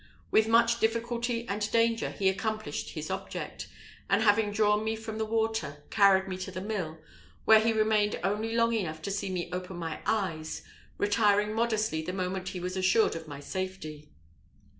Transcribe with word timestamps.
With 0.31 0.47
much 0.47 0.79
difficulty 0.79 1.47
and 1.47 1.71
danger 1.71 2.09
he 2.09 2.27
accomplished 2.27 2.89
his 2.93 3.11
object, 3.11 3.67
and 4.09 4.23
having 4.23 4.49
drawn 4.51 4.83
me 4.83 4.95
from 4.95 5.19
the 5.19 5.25
water, 5.27 5.83
carried 5.91 6.27
me 6.27 6.37
to 6.37 6.49
the 6.49 6.59
mill, 6.59 6.97
where 7.45 7.59
he 7.59 7.71
remained 7.71 8.19
only 8.23 8.55
long 8.55 8.73
enough 8.73 9.03
to 9.03 9.11
see 9.11 9.29
me 9.29 9.47
open 9.53 9.77
my 9.77 9.99
eyes, 10.07 10.63
retiring 10.97 11.53
modestly 11.53 12.01
the 12.01 12.13
moment 12.13 12.49
he 12.49 12.59
was 12.59 12.75
assured 12.75 13.15
of 13.15 13.27
my 13.27 13.39
safety. 13.39 14.09